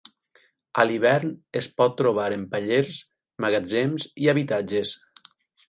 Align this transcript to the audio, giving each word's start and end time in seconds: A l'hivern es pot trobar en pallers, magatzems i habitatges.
A 0.83 0.85
l'hivern 0.91 1.35
es 1.61 1.67
pot 1.81 1.93
trobar 1.99 2.25
en 2.39 2.47
pallers, 2.55 3.03
magatzems 3.47 4.11
i 4.25 4.33
habitatges. 4.35 4.99